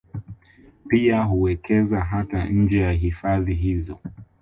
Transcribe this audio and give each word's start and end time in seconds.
Pia 0.87 1.21
huwekeza 1.23 2.01
hata 2.03 2.45
nje 2.45 2.79
ya 2.81 2.91
hifadhi 2.91 3.53
hizo 3.53 3.99